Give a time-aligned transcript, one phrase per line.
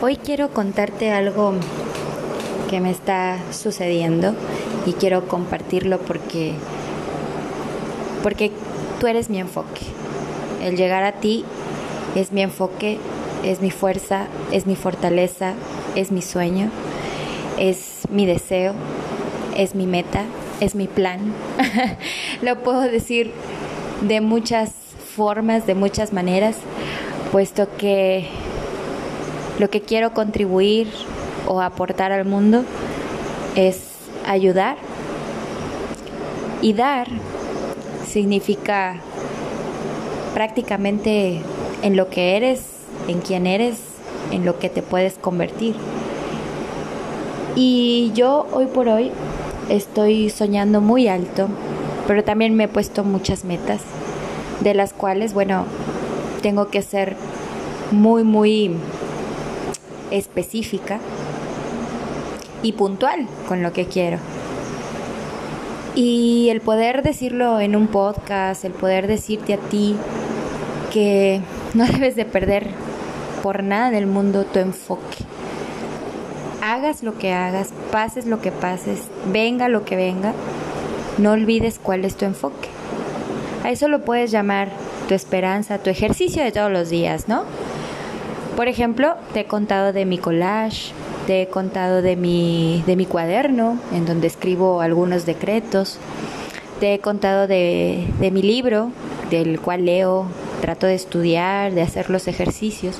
[0.00, 1.54] Hoy quiero contarte algo
[2.70, 4.32] que me está sucediendo
[4.86, 6.52] y quiero compartirlo porque
[8.22, 8.52] porque
[9.00, 9.80] tú eres mi enfoque.
[10.62, 11.44] El llegar a ti
[12.14, 12.98] es mi enfoque,
[13.42, 15.54] es mi fuerza, es mi fortaleza,
[15.96, 16.70] es mi sueño,
[17.58, 18.74] es mi deseo,
[19.56, 20.22] es mi meta,
[20.60, 21.34] es mi plan.
[22.42, 23.32] Lo puedo decir
[24.02, 24.70] de muchas
[25.16, 26.54] formas, de muchas maneras,
[27.32, 28.28] puesto que
[29.58, 30.88] lo que quiero contribuir
[31.46, 32.64] o aportar al mundo
[33.56, 33.80] es
[34.26, 34.76] ayudar.
[36.60, 37.08] Y dar
[38.06, 38.96] significa
[40.34, 41.40] prácticamente
[41.82, 42.62] en lo que eres,
[43.06, 43.78] en quién eres,
[44.32, 45.76] en lo que te puedes convertir.
[47.56, 49.10] Y yo hoy por hoy
[49.68, 51.48] estoy soñando muy alto,
[52.06, 53.80] pero también me he puesto muchas metas,
[54.60, 55.64] de las cuales, bueno,
[56.42, 57.16] tengo que ser
[57.90, 58.76] muy, muy
[60.10, 60.98] específica
[62.62, 64.18] y puntual con lo que quiero.
[65.94, 69.96] Y el poder decirlo en un podcast, el poder decirte a ti
[70.92, 71.40] que
[71.74, 72.68] no debes de perder
[73.42, 75.24] por nada del mundo tu enfoque.
[76.62, 79.00] Hagas lo que hagas, pases lo que pases,
[79.32, 80.34] venga lo que venga,
[81.16, 82.68] no olvides cuál es tu enfoque.
[83.64, 84.68] A eso lo puedes llamar
[85.08, 87.44] tu esperanza, tu ejercicio de todos los días, ¿no?
[88.58, 90.90] Por ejemplo, te he contado de mi collage,
[91.28, 96.00] te he contado de mi, de mi cuaderno, en donde escribo algunos decretos,
[96.80, 98.90] te he contado de, de mi libro,
[99.30, 100.26] del cual leo,
[100.60, 102.96] trato de estudiar, de hacer los ejercicios.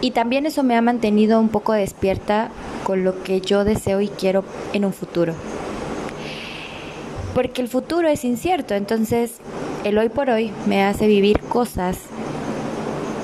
[0.00, 2.48] Y también eso me ha mantenido un poco despierta
[2.82, 5.34] con lo que yo deseo y quiero en un futuro.
[7.32, 9.34] Porque el futuro es incierto, entonces
[9.84, 11.96] el hoy por hoy me hace vivir cosas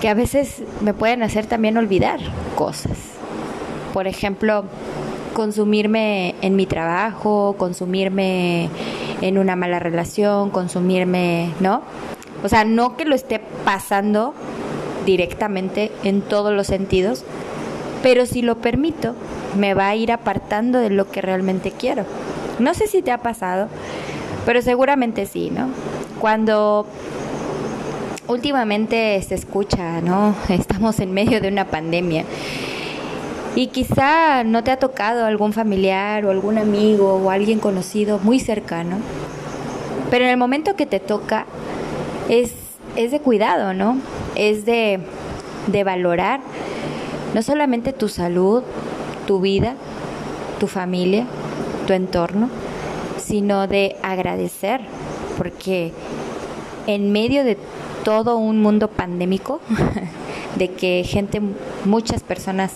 [0.00, 2.20] que a veces me pueden hacer también olvidar
[2.54, 2.96] cosas.
[3.92, 4.64] Por ejemplo,
[5.34, 8.68] consumirme en mi trabajo, consumirme
[9.20, 11.82] en una mala relación, consumirme, ¿no?
[12.42, 14.34] O sea, no que lo esté pasando
[15.04, 17.24] directamente en todos los sentidos,
[18.02, 19.14] pero si lo permito,
[19.58, 22.04] me va a ir apartando de lo que realmente quiero.
[22.58, 23.68] No sé si te ha pasado,
[24.44, 25.68] pero seguramente sí, ¿no?
[26.20, 26.86] Cuando
[28.28, 30.34] últimamente se escucha, ¿no?
[30.48, 32.24] Estamos en medio de una pandemia.
[33.54, 38.38] Y quizá no te ha tocado algún familiar o algún amigo o alguien conocido muy
[38.38, 38.98] cercano,
[40.10, 41.46] pero en el momento que te toca
[42.28, 42.52] es,
[42.96, 43.98] es de cuidado, ¿no?
[44.34, 45.00] Es de,
[45.68, 46.40] de valorar
[47.34, 48.62] no solamente tu salud,
[49.26, 49.74] tu vida,
[50.60, 51.24] tu familia,
[51.86, 52.50] tu entorno,
[53.16, 54.82] sino de agradecer,
[55.38, 55.92] porque
[56.86, 57.56] en medio de
[58.06, 59.60] todo un mundo pandémico,
[60.54, 61.42] de que gente,
[61.84, 62.70] muchas personas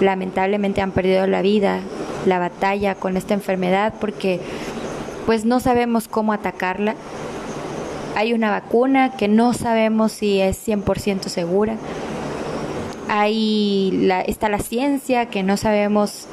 [0.00, 1.80] lamentablemente han perdido la vida,
[2.24, 4.38] la batalla con esta enfermedad, porque
[5.26, 6.94] pues no sabemos cómo atacarla.
[8.14, 11.74] Hay una vacuna que no sabemos si es 100% segura.
[13.08, 16.28] Hay la, está la ciencia que no sabemos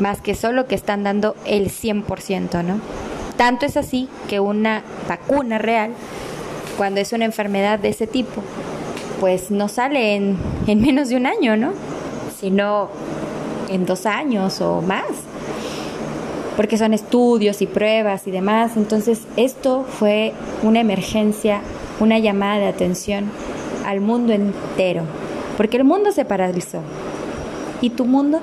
[0.00, 2.78] más que solo que están dando el 100%, ¿no?
[3.38, 5.92] Tanto es así que una vacuna real,
[6.76, 8.42] cuando es una enfermedad de ese tipo,
[9.20, 11.72] pues no sale en, en menos de un año, ¿no?
[12.40, 12.88] Sino
[13.68, 15.04] en dos años o más,
[16.56, 18.76] porque son estudios y pruebas y demás.
[18.76, 20.34] Entonces esto fue
[20.64, 21.60] una emergencia,
[22.00, 23.30] una llamada de atención
[23.86, 25.04] al mundo entero,
[25.56, 26.80] porque el mundo se paralizó.
[27.80, 28.40] ¿Y tu mundo?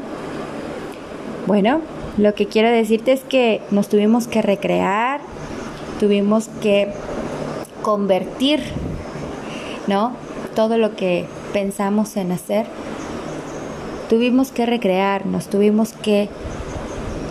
[1.48, 1.82] Bueno,
[2.18, 5.20] lo que quiero decirte es que nos tuvimos que recrear,
[6.00, 6.92] tuvimos que
[7.82, 8.62] convertir,
[9.88, 10.14] ¿no?
[10.56, 12.68] Todo lo que pensamos en hacer.
[14.10, 16.30] Tuvimos que recrearnos, tuvimos que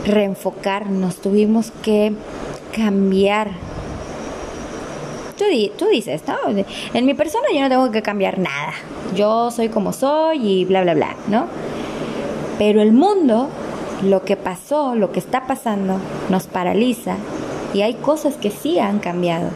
[0.06, 2.12] reenfocarnos, tuvimos que
[2.76, 3.52] cambiar.
[5.38, 5.44] Tú,
[5.78, 6.36] tú dices, ¿no?
[6.92, 8.74] En mi persona yo no tengo que cambiar nada.
[9.16, 11.46] Yo soy como soy y bla, bla, bla, ¿no?
[12.58, 13.48] Pero el mundo
[14.02, 15.98] lo que pasó, lo que está pasando,
[16.28, 17.16] nos paraliza
[17.72, 19.50] y hay cosas que sí han cambiado.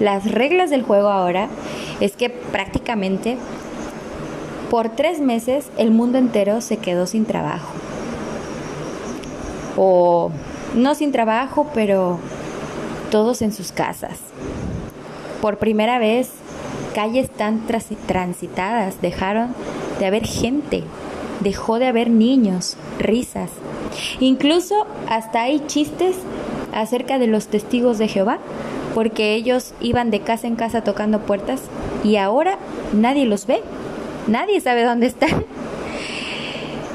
[0.00, 1.48] Las reglas del juego ahora
[2.00, 3.36] es que prácticamente
[4.70, 7.72] por tres meses el mundo entero se quedó sin trabajo.
[9.76, 10.30] O
[10.74, 12.18] no sin trabajo, pero
[13.10, 14.18] todos en sus casas.
[15.42, 16.30] Por primera vez,
[16.94, 17.66] calles tan
[18.06, 19.54] transitadas dejaron
[19.98, 20.84] de haber gente,
[21.40, 23.50] dejó de haber niños, risas,
[24.20, 26.16] Incluso hasta hay chistes
[26.72, 28.38] acerca de los testigos de Jehová,
[28.94, 31.62] porque ellos iban de casa en casa tocando puertas
[32.04, 32.58] y ahora
[32.92, 33.60] nadie los ve.
[34.26, 35.44] Nadie sabe dónde están.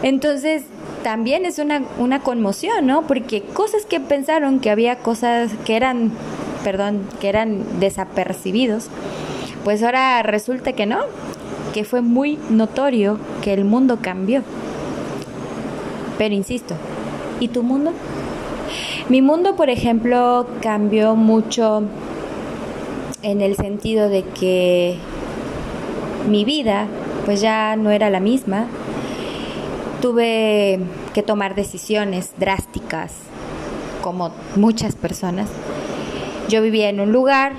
[0.04, 0.64] Entonces,
[1.04, 3.08] también es una, una conmoción, ¿no?
[3.08, 6.12] Porque cosas que pensaron que había cosas que eran,
[6.64, 8.88] perdón, que eran desapercibidos,
[9.64, 11.00] pues ahora resulta que no,
[11.76, 14.44] que fue muy notorio que el mundo cambió.
[16.18, 16.74] Pero insisto,
[17.42, 17.92] ¿y tu mundo?
[19.10, 21.84] Mi mundo, por ejemplo, cambió mucho
[23.24, 24.96] en el sentido de que
[26.30, 26.88] mi vida
[27.26, 28.68] pues ya no era la misma.
[30.02, 30.80] Tuve
[31.14, 33.12] que tomar decisiones drásticas,
[34.02, 35.50] como muchas personas.
[36.48, 37.52] Yo vivía en un lugar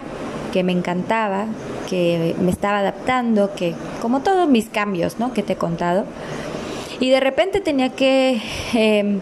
[0.55, 1.45] que me encantaba,
[1.91, 3.75] que me estaba adaptando, que
[4.06, 5.32] como todos mis cambios, ¿no?
[5.32, 6.05] Que te he contado.
[7.00, 8.41] Y de repente tenía que,
[8.73, 9.19] em,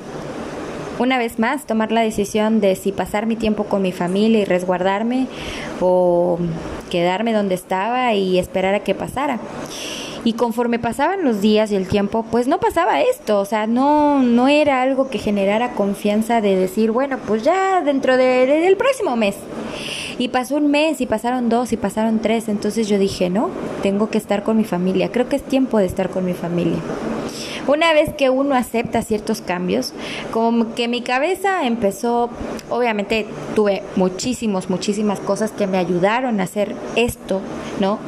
[0.98, 4.44] una vez más, tomar la decisión de si pasar mi tiempo con mi familia y
[4.44, 5.26] resguardarme
[5.80, 6.38] o
[6.90, 9.38] quedarme donde estaba y esperar a que pasara.
[10.22, 14.22] Y conforme pasaban los días y el tiempo, pues no pasaba esto, o sea, no,
[14.22, 19.36] no era algo que generara confianza de decir, bueno, pues ya dentro del próximo mes.
[20.18, 23.50] Y pasó un mes y pasaron dos y pasaron tres, entonces yo dije, no,
[23.82, 26.78] tengo que estar con mi familia, creo que es tiempo de estar con mi familia.
[27.66, 29.94] Una vez que uno acepta ciertos cambios,
[30.32, 32.28] como que mi cabeza empezó,
[32.68, 37.40] obviamente tuve muchísimos, muchísimas cosas que me ayudaron a hacer esto,
[37.80, 37.98] ¿no?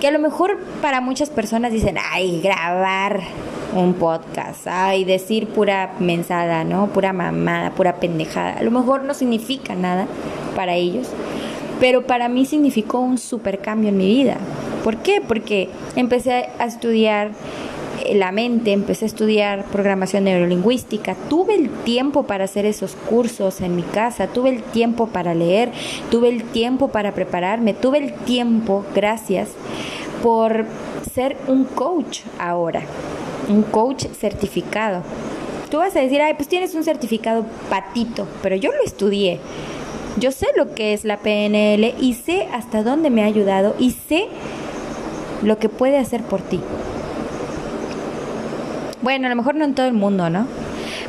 [0.00, 3.20] Que a lo mejor para muchas personas dicen, ay, grabar
[3.72, 6.88] un podcast, ay, decir pura mensada, ¿no?
[6.88, 8.54] Pura mamada, pura pendejada.
[8.54, 10.08] A lo mejor no significa nada
[10.56, 11.08] para ellos,
[11.80, 14.36] pero para mí significó un super cambio en mi vida.
[14.82, 15.20] ¿Por qué?
[15.26, 17.32] Porque empecé a estudiar
[18.12, 23.76] la mente, empecé a estudiar programación neurolingüística, tuve el tiempo para hacer esos cursos en
[23.76, 25.72] mi casa, tuve el tiempo para leer,
[26.10, 29.48] tuve el tiempo para prepararme, tuve el tiempo, gracias,
[30.22, 30.66] por
[31.14, 32.82] ser un coach ahora,
[33.48, 35.02] un coach certificado.
[35.70, 39.40] Tú vas a decir, ay, pues tienes un certificado patito, pero yo lo estudié.
[40.16, 43.90] Yo sé lo que es la PNL y sé hasta dónde me ha ayudado y
[43.90, 44.28] sé
[45.42, 46.60] lo que puede hacer por ti.
[49.02, 50.46] Bueno, a lo mejor no en todo el mundo, ¿no?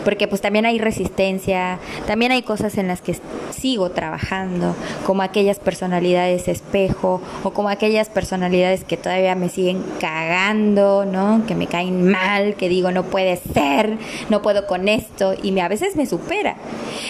[0.03, 3.15] Porque pues también hay resistencia, también hay cosas en las que
[3.65, 4.75] sigo trabajando,
[5.07, 11.43] como aquellas personalidades espejo o como aquellas personalidades que todavía me siguen cagando, ¿no?
[11.47, 13.97] Que me caen mal, que digo no puede ser,
[14.29, 16.57] no puedo con esto y me, a veces me supera.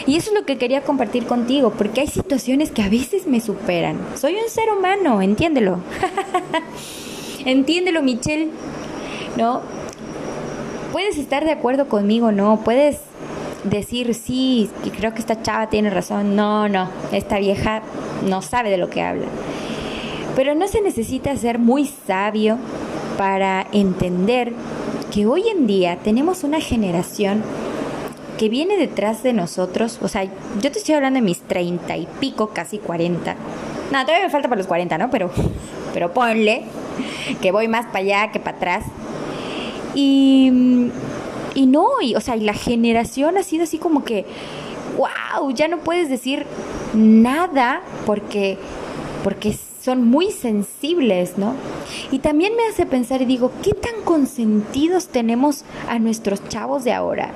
[0.08, 3.42] Y eso es lo que quería compartir contigo, porque hay situaciones que a veces me
[3.42, 3.98] superan.
[4.16, 5.80] Soy un ser humano, entiéndelo.
[7.46, 8.48] entiéndelo, Michelle.
[9.36, 9.62] ¿No?
[10.96, 13.00] puedes estar de acuerdo conmigo, no, puedes
[13.66, 17.82] decir sí, creo que esta chava tiene razón, no, no, esta vieja
[18.28, 19.26] no sabe de lo que habla.
[20.36, 22.58] Pero no se necesita ser muy sabio
[23.18, 24.54] para entender
[25.14, 27.44] que hoy en día tenemos una generación
[28.38, 32.08] que viene detrás de nosotros, o sea, yo te estoy hablando de mis treinta y
[32.20, 33.36] pico, casi cuarenta.
[33.92, 35.10] No, todavía me falta para los cuarenta, ¿no?
[35.10, 35.32] Pero,
[35.94, 36.64] pero ponle
[37.42, 38.86] que voy más para allá que para atrás.
[39.94, 40.52] Y,
[41.56, 44.26] y no, y, o sea, y la generación ha sido así como que,
[44.98, 46.46] wow, ya no puedes decir
[46.94, 48.58] nada porque,
[49.24, 51.54] porque son muy sensibles, ¿no?
[52.12, 56.92] Y también me hace pensar y digo, ¿qué tan consentidos tenemos a nuestros chavos de
[56.92, 57.32] ahora?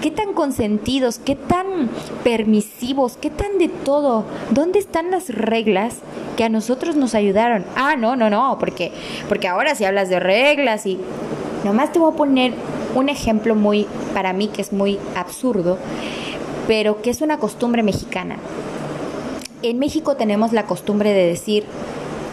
[0.00, 1.18] ¿Qué tan consentidos?
[1.18, 1.90] ¿Qué tan
[2.22, 3.16] permisivos?
[3.16, 4.24] ¿Qué tan de todo?
[4.50, 5.96] ¿Dónde están las reglas
[6.36, 7.64] que a nosotros nos ayudaron?
[7.74, 8.92] Ah, no, no, no, porque,
[9.28, 10.98] porque ahora si hablas de reglas y
[11.64, 12.52] Nomás te voy a poner
[12.94, 15.78] un ejemplo muy, para mí, que es muy absurdo,
[16.66, 18.36] pero que es una costumbre mexicana.
[19.62, 21.64] En México tenemos la costumbre de decir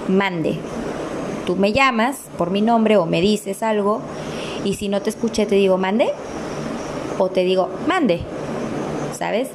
[0.08, 0.58] mande.
[1.46, 4.02] Tú me llamas por mi nombre o me dices algo
[4.64, 6.10] y si no te escuché te digo mande
[7.18, 8.22] o te digo mande,
[9.18, 9.50] ¿sabes?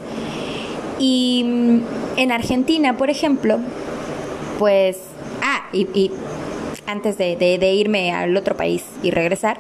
[0.99, 1.81] Y mm,
[2.17, 3.59] en Argentina, por ejemplo,
[4.59, 4.99] pues,
[5.43, 6.11] ah, y, y
[6.87, 9.59] antes de, irme al otro país y regresar.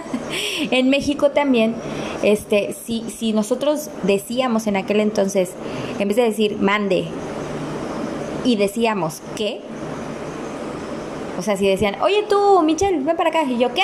[0.70, 1.74] en México también,
[2.22, 5.50] este, si, si nosotros decíamos en aquel entonces,
[5.98, 7.06] en vez de decir mande,
[8.44, 9.62] y decíamos ¿qué?
[11.38, 13.82] o sea, si decían, oye tú, Michelle, ven para acá, y yo, ¿qué?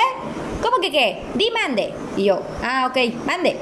[0.63, 1.19] ¿Cómo que qué?
[1.35, 1.93] Di mande.
[2.17, 3.57] Y yo, ah, ok, mande.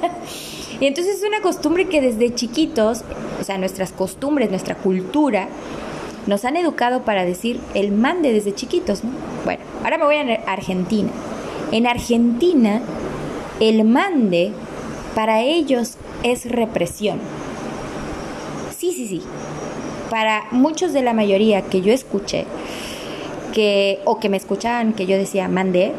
[0.80, 3.02] y entonces es una costumbre que desde chiquitos,
[3.40, 5.48] o sea, nuestras costumbres, nuestra cultura,
[6.26, 9.10] nos han educado para decir el mande desde chiquitos, ¿no?
[9.44, 11.10] Bueno, ahora me voy a Argentina.
[11.72, 12.80] En Argentina,
[13.60, 14.52] el mande
[15.14, 17.18] para ellos es represión.
[18.76, 19.22] Sí, sí, sí.
[20.08, 22.46] Para muchos de la mayoría que yo escuché,
[23.52, 25.92] que, o que me escuchaban que yo decía mandé,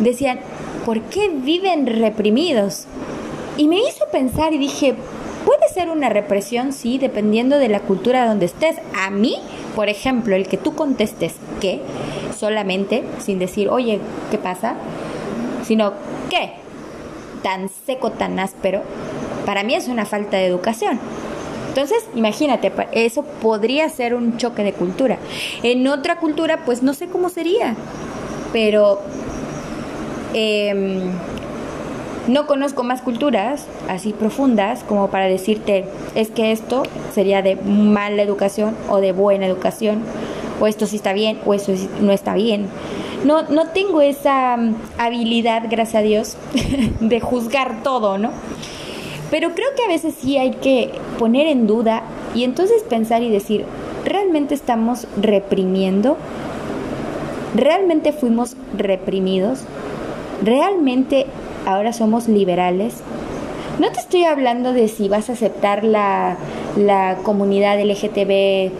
[0.00, 0.40] decían,
[0.84, 2.84] ¿por qué viven reprimidos?
[3.56, 4.94] Y me hizo pensar y dije,
[5.68, 8.76] ser una represión, sí, dependiendo de la cultura donde estés.
[8.94, 9.36] A mí,
[9.74, 11.80] por ejemplo, el que tú contestes qué,
[12.36, 14.74] solamente, sin decir, oye, ¿qué pasa?
[15.64, 15.92] Sino,
[16.30, 16.52] ¿qué?
[17.42, 18.82] Tan seco, tan áspero,
[19.46, 20.98] para mí es una falta de educación.
[21.68, 25.18] Entonces, imagínate, eso podría ser un choque de cultura.
[25.62, 27.76] En otra cultura, pues no sé cómo sería,
[28.52, 29.00] pero
[30.34, 31.12] em,
[32.28, 36.82] no conozco más culturas así profundas como para decirte, es que esto
[37.14, 40.02] sería de mala educación o de buena educación,
[40.60, 42.66] o esto sí está bien o eso no está bien.
[43.24, 46.36] No, no tengo esa mm, habilidad, gracias a Dios,
[47.00, 48.30] de juzgar todo, ¿no?
[49.30, 52.02] Pero creo que a veces sí hay que poner en duda
[52.34, 53.64] y entonces pensar y decir,
[54.04, 56.16] ¿realmente estamos reprimiendo?
[57.54, 59.60] ¿Realmente fuimos reprimidos?
[60.42, 61.26] ¿Realmente
[61.68, 62.94] ahora somos liberales?
[63.78, 66.36] No te estoy hablando de si vas a aceptar la,
[66.76, 68.72] la comunidad LGTB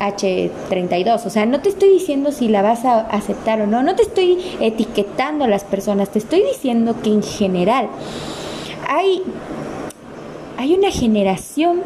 [0.00, 1.26] H32.
[1.26, 4.02] O sea, no te estoy diciendo si la vas a aceptar o no, no te
[4.02, 7.88] estoy etiquetando a las personas, te estoy diciendo que en general
[8.88, 9.22] hay
[10.58, 11.82] hay una generación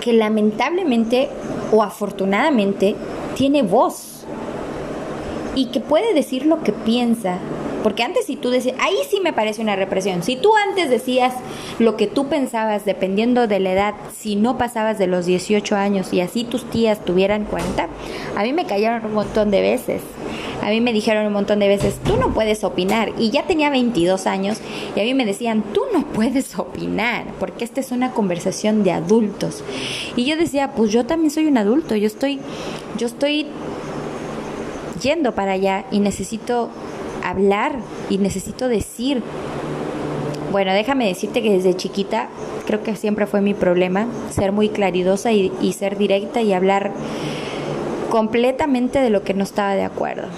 [0.00, 1.28] que lamentablemente
[1.72, 2.94] o afortunadamente
[3.36, 4.24] tiene voz
[5.54, 7.38] y que puede decir lo que piensa.
[7.82, 10.22] Porque antes si tú decías, ahí sí me parece una represión.
[10.22, 11.34] Si tú antes decías
[11.78, 16.12] lo que tú pensabas dependiendo de la edad, si no pasabas de los 18 años
[16.12, 17.88] y así tus tías tuvieran cuenta,
[18.36, 20.02] a mí me cayeron un montón de veces.
[20.62, 23.12] A mí me dijeron un montón de veces, tú no puedes opinar.
[23.18, 24.58] Y ya tenía 22 años
[24.94, 28.92] y a mí me decían, tú no puedes opinar, porque esta es una conversación de
[28.92, 29.64] adultos.
[30.16, 32.40] Y yo decía, pues yo también soy un adulto, yo estoy,
[32.98, 33.46] yo estoy
[35.00, 36.68] yendo para allá y necesito
[37.24, 37.76] hablar
[38.08, 39.22] y necesito decir.
[40.52, 42.28] Bueno, déjame decirte que desde chiquita
[42.66, 46.92] creo que siempre fue mi problema, ser muy claridosa y, ser directa y hablar
[48.10, 50.28] completamente de lo que no estaba de acuerdo.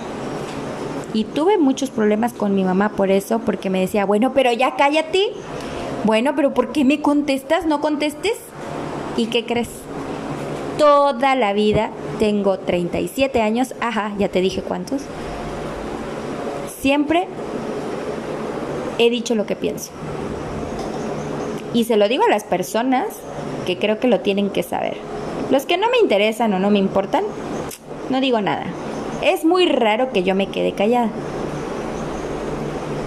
[1.14, 4.76] Y tuve muchos problemas con mi mamá por eso, porque me decía, bueno, pero ya
[4.76, 5.32] cállate.
[6.04, 7.66] Bueno, pero ¿por qué me contestas?
[7.66, 8.38] ¿No contestes?
[9.16, 9.68] ¿Y qué crees?
[10.78, 15.02] Toda la vida tengo 37 años, ajá, ya te dije cuántos.
[16.82, 17.28] Siempre
[18.98, 19.92] he dicho lo que pienso.
[21.72, 23.06] Y se lo digo a las personas
[23.66, 24.96] que creo que lo tienen que saber.
[25.52, 27.22] Los que no me interesan o no me importan,
[28.10, 28.64] no digo nada.
[29.22, 31.10] Es muy raro que yo me quede callada.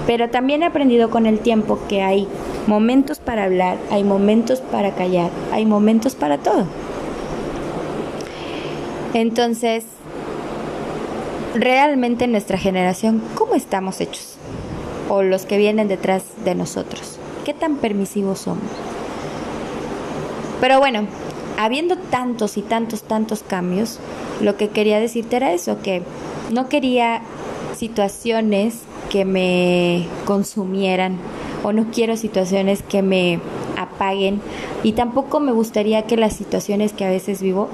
[0.08, 2.30] Pero también he aprendido con el tiempo que hay
[2.68, 6.64] momentos para hablar, hay momentos para callar, hay momentos para todo.
[9.14, 9.84] Entonces,
[11.56, 14.36] realmente nuestra generación, ¿cómo estamos hechos?
[15.10, 17.18] O los que vienen detrás de nosotros.
[17.46, 18.64] ¿Qué tan permisivos somos?
[20.60, 21.08] Pero bueno,
[21.58, 24.00] habiendo tantos y tantos, tantos cambios,
[24.42, 26.04] lo que quería decirte era eso, que
[26.52, 27.22] no quería
[27.78, 31.18] situaciones que me consumieran
[31.64, 33.40] o no quiero situaciones que me
[33.78, 34.42] apaguen
[34.84, 37.70] y tampoco me gustaría que las situaciones que a veces vivo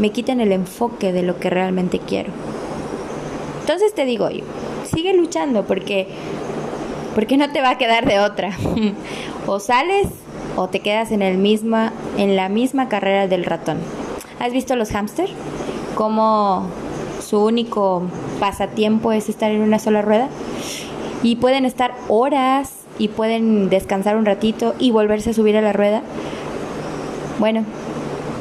[0.00, 2.32] me quiten el enfoque de lo que realmente quiero.
[3.60, 4.44] Entonces te digo yo,
[4.84, 6.08] sigue luchando porque
[7.14, 8.56] porque no te va a quedar de otra.
[9.46, 10.08] o sales
[10.56, 13.78] o te quedas en el misma en la misma carrera del ratón.
[14.38, 15.28] ¿Has visto los hámster?
[15.94, 16.66] Cómo
[17.20, 18.02] su único
[18.40, 20.28] pasatiempo es estar en una sola rueda
[21.22, 25.74] y pueden estar horas y pueden descansar un ratito y volverse a subir a la
[25.74, 26.02] rueda.
[27.38, 27.64] Bueno,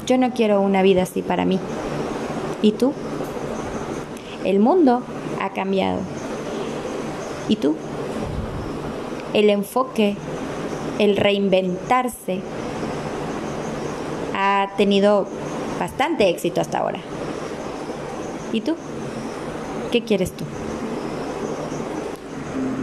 [0.10, 1.60] yo no quiero una vida así para mí.
[2.64, 2.94] ¿Y tú?
[4.44, 5.04] El mundo
[5.40, 6.00] ha cambiado.
[7.48, 7.76] ¿Y tú?
[9.36, 10.16] El enfoque,
[10.98, 12.42] el reinventarse
[14.34, 15.28] ha tenido
[15.80, 17.00] bastante éxito hasta ahora.
[18.52, 18.76] ¿Y tú?
[19.92, 20.44] ¿Qué quieres tú?